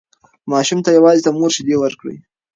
[0.51, 2.17] ماشوم ته یوازې د مور شیدې ورکړئ.